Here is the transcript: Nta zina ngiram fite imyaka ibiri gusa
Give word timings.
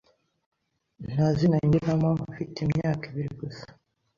Nta 1.11 1.27
zina 1.37 1.57
ngiram 1.67 2.03
fite 2.35 2.57
imyaka 2.67 3.03
ibiri 3.09 3.31
gusa 3.39 3.67